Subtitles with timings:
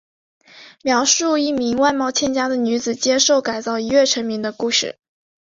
[0.81, 4.97] 描述一名外貌欠佳的女子接受改造一跃成名的故事。